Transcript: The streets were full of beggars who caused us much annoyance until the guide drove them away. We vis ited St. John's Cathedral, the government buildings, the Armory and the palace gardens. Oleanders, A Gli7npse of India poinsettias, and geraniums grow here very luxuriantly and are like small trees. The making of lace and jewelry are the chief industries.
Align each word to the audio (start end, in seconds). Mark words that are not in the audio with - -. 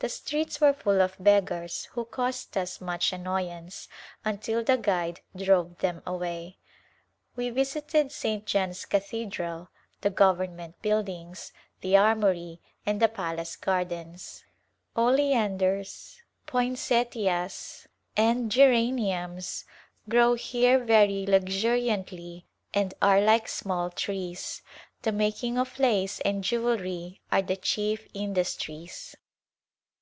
The 0.00 0.10
streets 0.10 0.60
were 0.60 0.74
full 0.74 1.00
of 1.00 1.16
beggars 1.18 1.86
who 1.92 2.04
caused 2.04 2.58
us 2.58 2.78
much 2.78 3.10
annoyance 3.10 3.88
until 4.22 4.62
the 4.62 4.76
guide 4.76 5.20
drove 5.34 5.78
them 5.78 6.02
away. 6.06 6.58
We 7.36 7.48
vis 7.48 7.72
ited 7.76 8.12
St. 8.12 8.44
John's 8.44 8.84
Cathedral, 8.84 9.70
the 10.02 10.10
government 10.10 10.82
buildings, 10.82 11.54
the 11.80 11.96
Armory 11.96 12.60
and 12.84 13.00
the 13.00 13.08
palace 13.08 13.56
gardens. 13.56 14.44
Oleanders, 14.94 15.56
A 15.56 15.80
Gli7npse 15.80 16.16
of 16.18 16.26
India 16.26 16.52
poinsettias, 16.52 17.88
and 18.14 18.50
geraniums 18.52 19.64
grow 20.06 20.34
here 20.34 20.84
very 20.84 21.24
luxuriantly 21.26 22.44
and 22.74 22.92
are 23.00 23.22
like 23.22 23.48
small 23.48 23.88
trees. 23.88 24.60
The 25.00 25.12
making 25.12 25.56
of 25.56 25.78
lace 25.78 26.20
and 26.20 26.44
jewelry 26.44 27.22
are 27.32 27.40
the 27.40 27.56
chief 27.56 28.06
industries. 28.12 29.16